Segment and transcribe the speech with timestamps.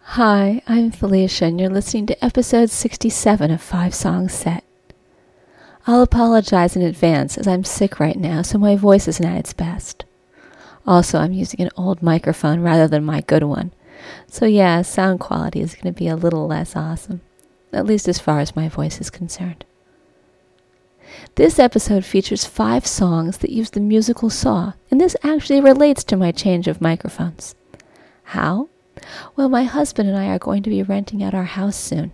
[0.00, 4.64] Hi, I'm Felicia, and you're listening to episode 67 of Five Song Set.
[5.86, 9.52] I'll apologize in advance as I'm sick right now, so my voice isn't at its
[9.52, 10.04] best.
[10.86, 13.72] Also, I'm using an old microphone rather than my good one.
[14.26, 17.20] So, yeah, sound quality is going to be a little less awesome,
[17.72, 19.64] at least as far as my voice is concerned.
[21.36, 26.16] This episode features five songs that use the musical saw, and this actually relates to
[26.16, 27.54] my change of microphones.
[28.30, 28.68] How?
[29.34, 32.12] Well, my husband and I are going to be renting out our house soon.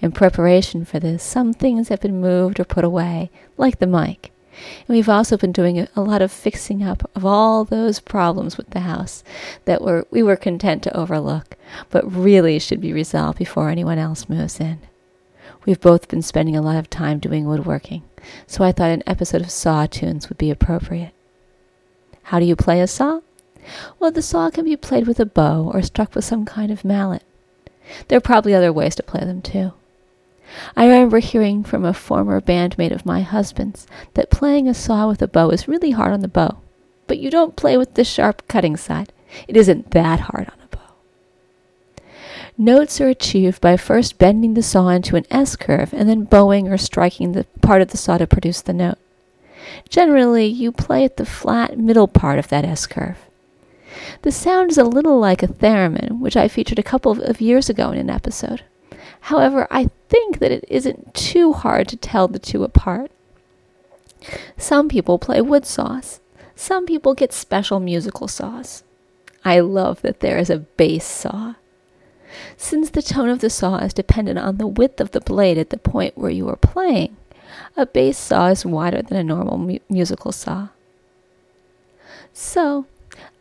[0.00, 4.30] In preparation for this, some things have been moved or put away, like the mic.
[4.86, 8.70] And we've also been doing a lot of fixing up of all those problems with
[8.70, 9.24] the house
[9.64, 11.56] that were, we were content to overlook,
[11.90, 14.78] but really should be resolved before anyone else moves in.
[15.64, 18.04] We've both been spending a lot of time doing woodworking,
[18.46, 21.12] so I thought an episode of Saw Tunes would be appropriate.
[22.22, 23.20] How do you play a saw?
[23.98, 26.84] Well, the saw can be played with a bow or struck with some kind of
[26.84, 27.22] mallet.
[28.08, 29.72] There are probably other ways to play them, too.
[30.76, 35.20] I remember hearing from a former bandmate of my husband's that playing a saw with
[35.22, 36.58] a bow is really hard on the bow,
[37.06, 39.12] but you don't play with the sharp cutting side.
[39.48, 40.94] It isn't that hard on a bow.
[42.56, 46.68] Notes are achieved by first bending the saw into an S curve and then bowing
[46.68, 48.98] or striking the part of the saw to produce the note.
[49.88, 53.25] Generally, you play at the flat middle part of that S curve.
[54.22, 57.68] The sound is a little like a theremin, which I featured a couple of years
[57.68, 58.62] ago in an episode.
[59.20, 63.10] However, I think that it isn't too hard to tell the two apart.
[64.56, 66.20] Some people play wood saws.
[66.54, 68.82] Some people get special musical saws.
[69.44, 71.54] I love that there is a bass saw.
[72.56, 75.70] Since the tone of the saw is dependent on the width of the blade at
[75.70, 77.16] the point where you are playing,
[77.76, 80.68] a bass saw is wider than a normal mu- musical saw.
[82.32, 82.86] So,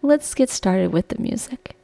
[0.06, 1.76] let's get started with the music.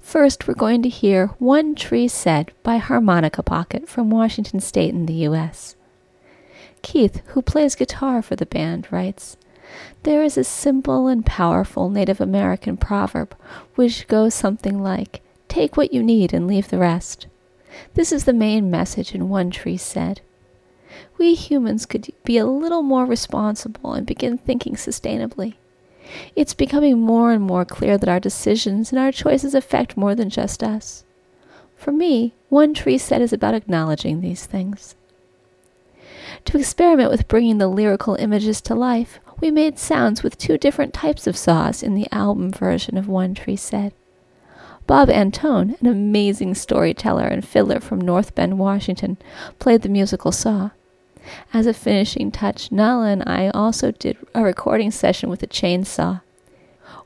[0.00, 5.06] First, we're going to hear One Tree Said by Harmonica Pocket from Washington State in
[5.06, 5.76] the U.S.
[6.82, 9.36] Keith, who plays guitar for the band, writes
[10.02, 13.36] There is a simple and powerful Native American proverb
[13.76, 17.28] which goes something like, Take what you need and leave the rest.
[17.94, 20.22] This is the main message in One Tree Said.
[21.18, 25.54] We humans could be a little more responsible and begin thinking sustainably.
[26.36, 30.30] It's becoming more and more clear that our decisions and our choices affect more than
[30.30, 31.04] just us.
[31.76, 34.94] For me, One Tree Said is about acknowledging these things.
[36.46, 40.92] To experiment with bringing the lyrical images to life, we made sounds with two different
[40.92, 43.92] types of saws in the album version of One Tree Said.
[44.86, 49.16] Bob Antone, an amazing storyteller and fiddler from North Bend, Washington,
[49.58, 50.70] played the musical saw.
[51.52, 56.22] As a finishing touch, Nala and I also did a recording session with a chainsaw.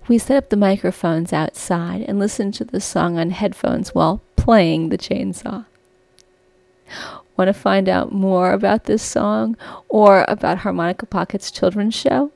[0.07, 4.91] We set up the microphones outside and listened to the song on headphones while playing
[4.91, 5.67] the chainsaw.
[7.37, 9.57] Want to find out more about this song
[9.89, 12.31] or about Harmonica Pocket's children's show?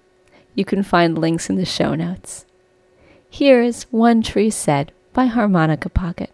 [0.55, 2.47] You can find links in the show notes.
[3.31, 6.31] Here is One Tree Said by Harmonica Pocket.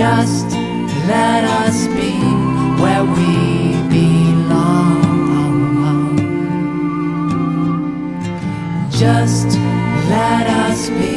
[0.00, 0.48] Just
[1.06, 2.12] let us be
[2.80, 4.96] where we belong.
[8.90, 9.58] Just
[10.08, 11.09] let us be.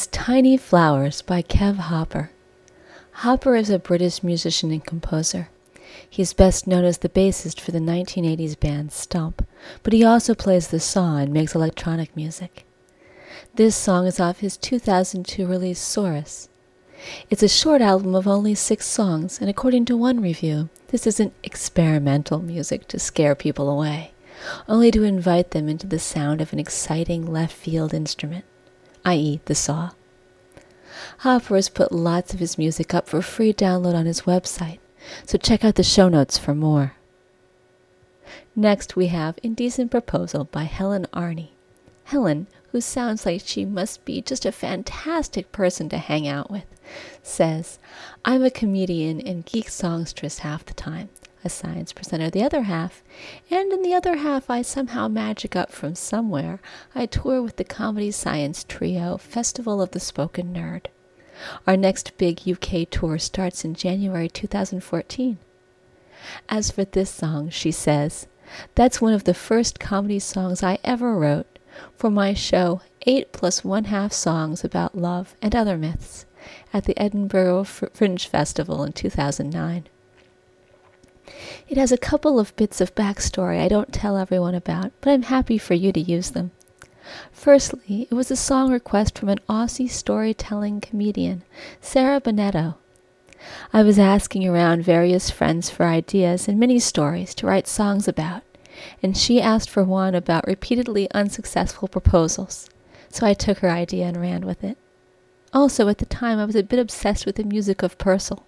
[0.00, 2.30] Was Tiny Flowers by Kev Hopper.
[3.20, 5.50] Hopper is a British musician and composer.
[6.08, 9.46] He's best known as the bassist for the 1980s band Stump,
[9.82, 12.64] but he also plays the saw and makes electronic music.
[13.56, 16.48] This song is off his 2002 release Saurus.
[17.28, 21.34] It's a short album of only six songs, and according to one review, this isn't
[21.42, 24.14] experimental music to scare people away,
[24.66, 28.46] only to invite them into the sound of an exciting left field instrument,
[29.04, 29.90] i.e., the saw.
[31.18, 34.78] Hopper has put lots of his music up for free download on his website,
[35.26, 36.94] so check out the show notes for more.
[38.56, 41.50] Next, we have Indecent Proposal by Helen Arney.
[42.04, 46.66] Helen, who sounds like she must be just a fantastic person to hang out with,
[47.22, 47.78] says,
[48.24, 51.08] I'm a comedian and geek songstress half the time,
[51.44, 53.02] a science presenter the other half,
[53.50, 56.60] and in the other half I somehow magic up from somewhere.
[56.94, 60.86] I tour with the Comedy Science Trio Festival of the Spoken Nerd.
[61.66, 65.38] Our next big UK tour starts in January 2014.
[66.48, 68.26] As for this song, she says,
[68.74, 71.58] that's one of the first comedy songs I ever wrote
[71.96, 76.26] for my show, Eight Plus One Half Songs About Love and Other Myths,
[76.72, 79.84] at the Edinburgh Fringe Festival in 2009.
[81.68, 85.22] It has a couple of bits of backstory I don't tell everyone about, but I'm
[85.22, 86.50] happy for you to use them.
[87.32, 91.42] Firstly, it was a song request from an Aussie storytelling comedian,
[91.80, 92.74] Sarah Bennetto.
[93.72, 98.42] I was asking around various friends for ideas and mini stories to write songs about,
[99.02, 102.68] and she asked for one about repeatedly unsuccessful proposals,
[103.08, 104.76] so I took her idea and ran with it.
[105.52, 108.44] Also, at the time, I was a bit obsessed with the music of Purcell.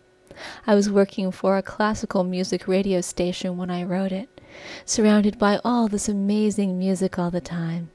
[0.66, 4.40] I was working for a classical music radio station when I wrote it,
[4.84, 7.90] surrounded by all this amazing music all the time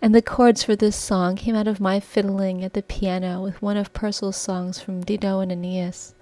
[0.00, 3.60] and the chords for this song came out of my fiddling at the piano with
[3.62, 6.14] one of Purcell's songs from Dido and Aeneas,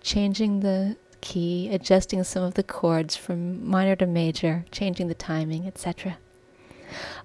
[0.00, 5.66] changing the key, adjusting some of the chords from minor to major, changing the timing,
[5.66, 6.18] etc.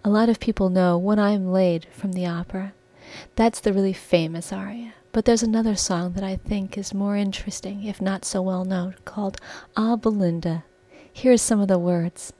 [0.04, 2.74] A lot of people know When I'm Laid from the opera.
[3.36, 4.94] That's the really famous aria.
[5.16, 8.96] But there's another song that I think is more interesting, if not so well known,
[9.06, 9.40] called
[9.78, 10.66] Ah Belinda.
[11.14, 12.34] Here's some of the words.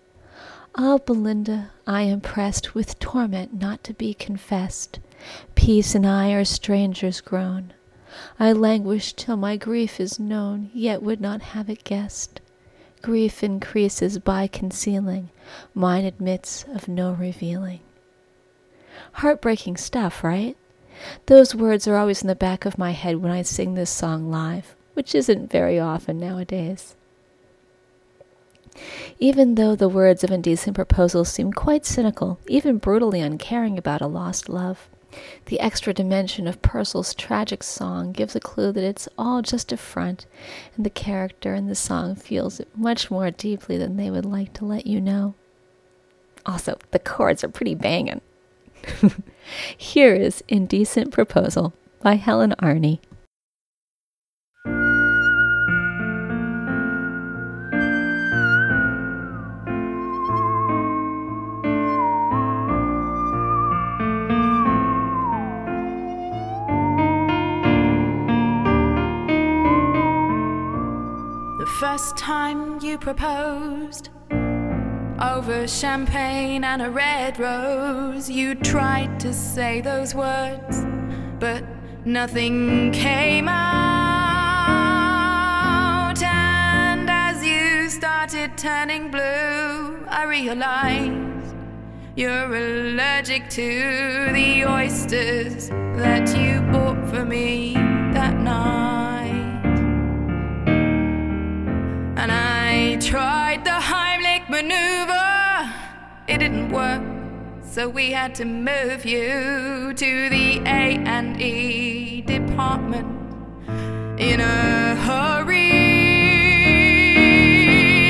[0.78, 5.00] Ah, Belinda, I am pressed with torment not to be confessed.
[5.56, 7.72] Peace and I are strangers grown.
[8.38, 12.42] I languish till my grief is known, yet would not have it guessed.
[13.02, 15.30] Grief increases by concealing,
[15.74, 17.80] mine admits of no revealing.
[19.14, 20.58] Heartbreaking stuff, right?
[21.26, 24.30] Those words are always in the back of my head when I sing this song
[24.30, 26.96] live, which isn't very often nowadays.
[29.20, 34.08] Even though the words of Indecent proposals seem quite cynical, even brutally uncaring about a
[34.08, 34.90] lost love,
[35.46, 39.78] the extra dimension of Purcell's tragic song gives a clue that it's all just a
[39.78, 40.26] front,
[40.76, 44.54] and the character in the song feels it much more deeply than they would like
[44.54, 45.36] to let you know.
[46.46, 48.22] Also, the chords are pretty bangin'.
[49.78, 53.00] Here is Indecent Proposal by Helen Arney.
[71.80, 74.10] first time you proposed
[75.22, 78.30] over champagne and a red rose.
[78.30, 80.86] You tried to say those words,
[81.40, 81.64] but
[82.06, 84.76] nothing came out.
[86.22, 91.56] And as you started turning blue, I realized
[92.16, 97.74] you're allergic to the oysters that you bought for me
[98.14, 99.34] that night.
[102.18, 104.85] And I tried the Heimlich maneuver,
[106.36, 107.02] it didn't work.
[107.64, 113.08] So we had to move you to the A and E department
[114.20, 115.72] in a hurry.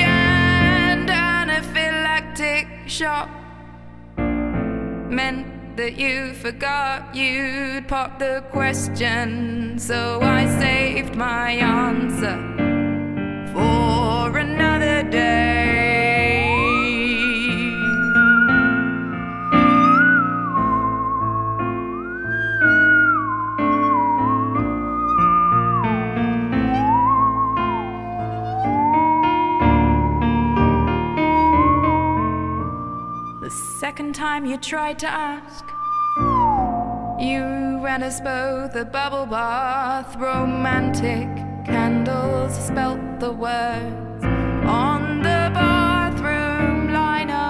[0.02, 3.30] And anaphylactic shock
[4.18, 9.78] meant that you forgot you'd pop the question.
[9.78, 12.38] So I saved my answer
[13.54, 15.75] for another day.
[34.36, 35.64] Time you tried to ask,
[37.26, 41.30] You ran us both a bubble bath, romantic
[41.66, 44.26] candles spelt the words
[44.84, 47.48] on the bathroom lino.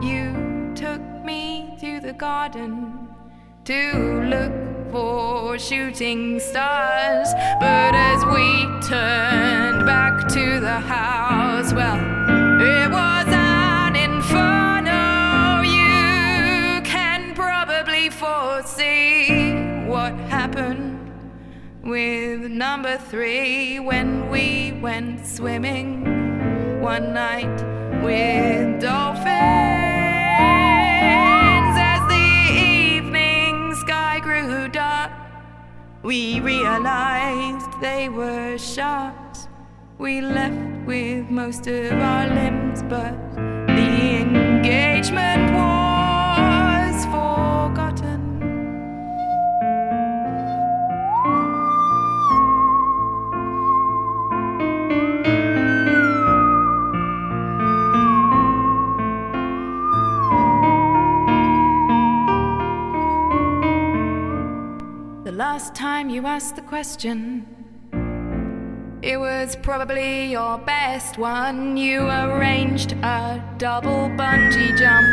[0.00, 3.08] You took me to the garden
[3.66, 3.80] to
[4.34, 4.56] look
[4.90, 7.28] for shooting stars,
[7.60, 8.48] but as we
[8.88, 12.00] turned back to the house, well,
[12.62, 13.07] it was
[18.10, 19.52] foresee
[19.86, 20.98] what happened
[21.82, 27.56] with number three when we went swimming one night
[28.02, 29.28] with dolphins.
[31.76, 35.12] As the evening sky grew dark,
[36.02, 39.48] we realized they were sharks.
[39.98, 45.77] We left with most of our limbs, but the engagement was
[65.38, 67.46] last time you asked the question,
[69.02, 71.76] it was probably your best one.
[71.76, 75.06] You arranged a double bungee jump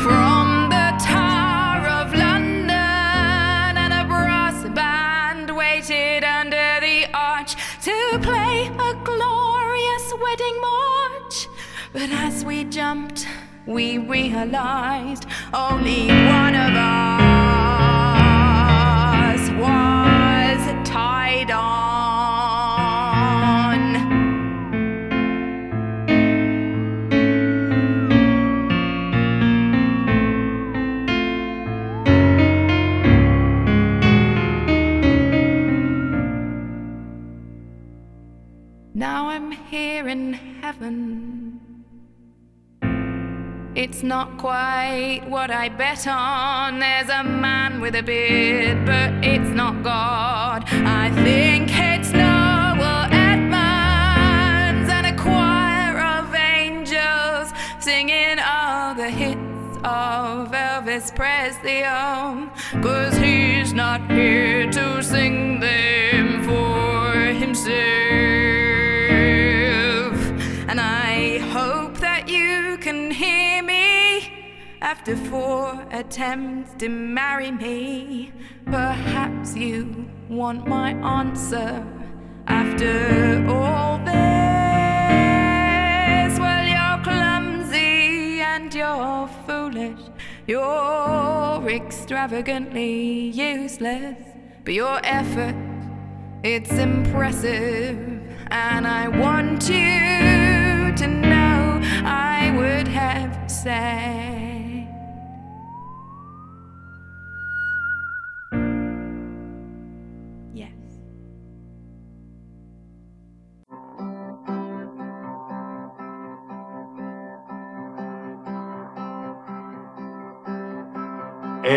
[0.00, 8.68] from the Tower of London, and a brass band waited under the arch to play
[8.68, 11.48] a glorious wedding march.
[11.92, 13.26] But as we jumped,
[13.66, 17.27] we realized only one of us
[21.44, 21.78] tied on.
[38.94, 41.67] Now I'm here in heaven.
[43.78, 46.80] It's not quite what I bet on.
[46.80, 50.64] There's a man with a beard, but it's not God.
[50.68, 60.50] I think it's Noel Edmonds and a choir of angels singing all the hits of
[60.50, 61.84] Elvis Presley.
[62.82, 66.17] Cause he's not here to sing them
[74.90, 78.32] after four attempts to marry me.
[78.64, 81.84] Perhaps you want my answer
[82.46, 84.14] after all this.
[86.38, 90.00] Well, you're clumsy and you're foolish.
[90.46, 94.16] You're extravagantly useless,
[94.64, 95.54] but your effort
[96.42, 97.98] it's impressive,
[98.50, 104.37] and I want you to know I would have said.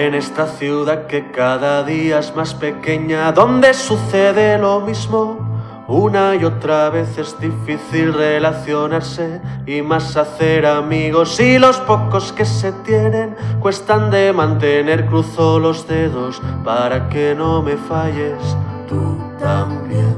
[0.02, 5.38] En esta ciudad que cada día es más pequeña, donde sucede lo mismo,
[5.88, 12.46] una y otra vez es difícil relacionarse y más hacer amigos y los pocos que
[12.46, 15.06] se tienen cuestan de mantener.
[15.06, 18.42] Cruzo los dedos para que no me falles,
[18.90, 20.18] tú también.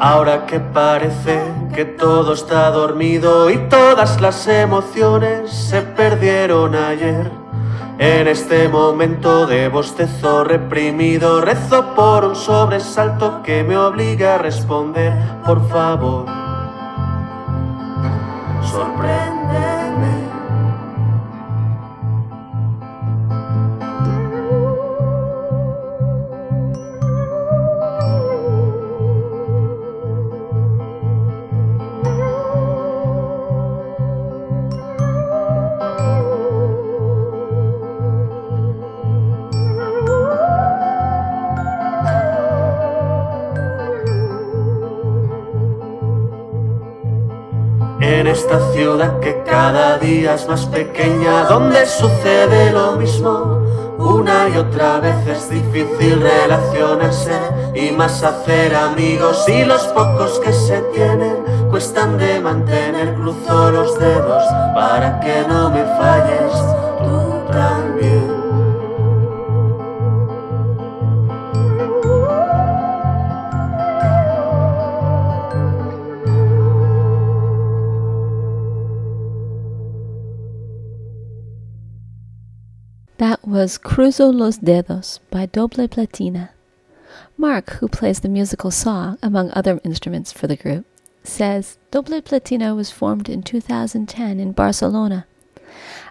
[0.00, 7.30] Ahora que parece que todo está dormido y todas las emociones se perdieron ayer.
[7.98, 15.12] En este momento de bostezo reprimido, rezo por un sobresalto que me obliga a responder,
[15.44, 16.24] por favor.
[18.62, 19.19] Sorpréndeme.
[48.40, 53.60] Esta ciudad que cada día es más pequeña, donde sucede lo mismo,
[53.98, 57.38] una y otra vez es difícil relacionarse
[57.74, 61.36] y más hacer amigos y los pocos que se tienen
[61.68, 64.42] cuestan de mantener, cruzo los dedos
[64.74, 66.52] para que no me falles.
[66.98, 67.19] Tú
[83.20, 86.52] That was Cruzo los Dedos by Doble Pletina.
[87.36, 90.86] Mark, who plays the musical saw, among other instruments for the group,
[91.22, 95.26] says Doble Pletina was formed in 2010 in Barcelona.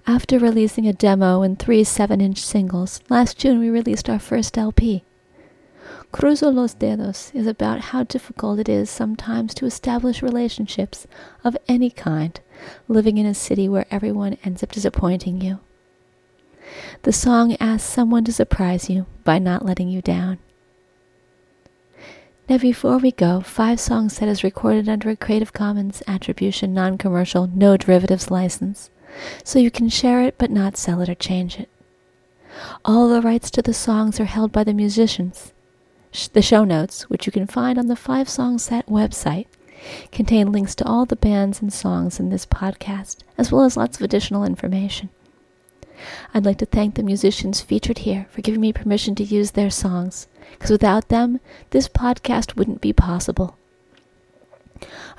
[0.05, 4.55] After releasing a demo and three 7 inch singles, last June we released our first
[4.55, 5.03] LP.
[6.13, 11.07] Cruzo los Dedos is about how difficult it is sometimes to establish relationships
[11.43, 12.39] of any kind,
[12.87, 15.59] living in a city where everyone ends up disappointing you.
[17.03, 20.39] The song asks someone to surprise you by not letting you down.
[22.49, 26.97] Now, before we go, Five Song Set is recorded under a Creative Commons Attribution Non
[26.97, 28.89] Commercial No Derivatives license,
[29.43, 31.69] so you can share it but not sell it or change it.
[32.83, 35.53] All the rights to the songs are held by the musicians.
[36.33, 39.45] The show notes, which you can find on the Five Song Set website,
[40.11, 43.97] contain links to all the bands and songs in this podcast, as well as lots
[43.97, 45.09] of additional information.
[46.33, 49.69] I'd like to thank the musicians featured here for giving me permission to use their
[49.69, 51.39] songs, because without them,
[51.71, 53.57] this podcast wouldn't be possible.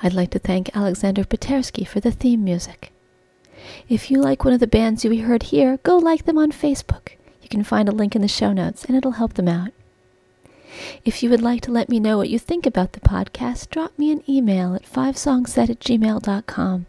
[0.01, 2.91] I'd like to thank Alexander Petersky for the theme music.
[3.87, 7.09] If you like one of the bands you heard here, go like them on Facebook.
[7.41, 9.71] You can find a link in the show notes, and it'll help them out.
[11.03, 13.97] If you would like to let me know what you think about the podcast, drop
[13.99, 16.85] me an email at fivesongset at gmail.com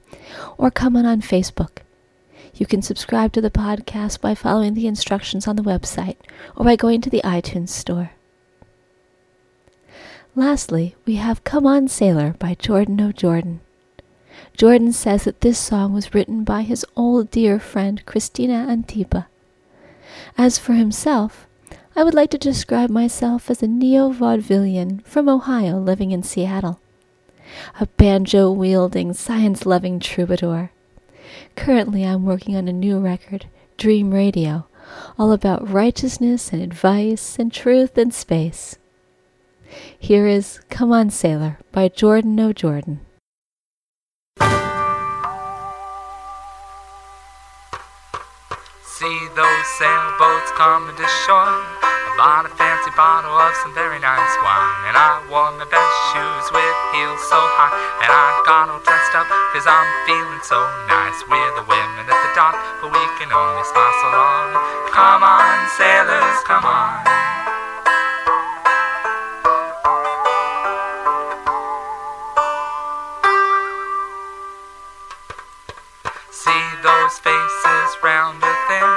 [0.56, 1.78] or comment on Facebook.
[2.54, 6.16] You can subscribe to the podcast by following the instructions on the website
[6.54, 8.12] or by going to the iTunes store.
[10.34, 13.60] Lastly, we have Come On Sailor by Jordan O'Jordan.
[14.56, 19.26] Jordan says that this song was written by his old dear friend Christina Antipa.
[20.36, 21.46] As for himself,
[21.94, 26.80] I would like to describe myself as a neo vaudevillian from Ohio living in Seattle.
[27.78, 30.71] A banjo wielding, science loving troubadour.
[31.56, 34.66] Currently, I'm working on a new record, Dream Radio,
[35.18, 38.76] all about righteousness and advice and truth and space.
[39.98, 43.00] Here is Come On Sailor by Jordan O'Jordan.
[48.84, 51.81] See those sailboats coming to shore.
[52.22, 54.86] Bought a fancy bottle of some very nice wine.
[54.86, 57.74] And I wore my best shoes with heels so high.
[57.98, 61.18] And I got all dressed up cause I'm feeling so nice.
[61.26, 64.54] We're the women at the dock, but we can only smile so long.
[64.94, 67.02] Come on, sailors, come on.
[76.30, 78.94] See those faces round or thin,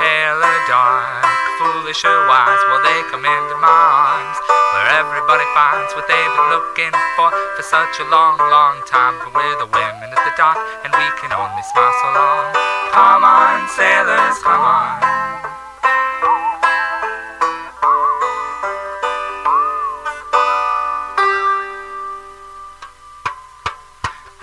[0.00, 1.23] pale or dark,
[1.64, 2.60] foolish or wise.
[2.68, 4.36] Well, they come into my arms,
[4.76, 9.16] where everybody finds what they've been looking for for such a long, long time.
[9.24, 12.44] But we're the women at the dock, and we can only smile so long.
[12.92, 15.00] Come on, sailors, come on.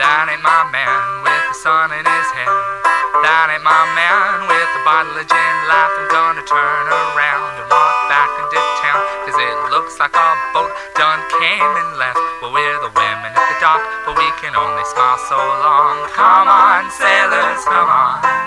[0.02, 1.11] That ain't my man
[5.02, 5.32] bottle of.
[5.72, 9.02] Life I'm gonna turn around and walk back into town.
[9.26, 12.20] Cause it looks like our boat done came and left.
[12.42, 16.10] Well, we're the women at the dock, but we can only smile so long.
[16.14, 18.42] Come on, sailors, come on.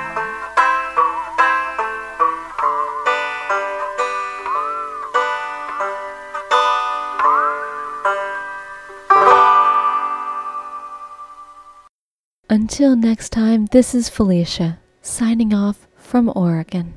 [12.51, 15.84] Until next time, this is Felicia, signing off
[16.15, 16.95] from Oregon.